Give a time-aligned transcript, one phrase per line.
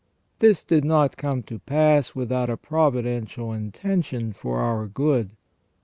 [0.39, 5.29] This did not come to pass without a providential intention for our good.